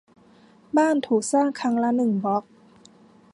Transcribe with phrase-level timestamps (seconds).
[0.77, 2.43] บ้านถูกสร้างครั้งละหนึ่งบล๊อก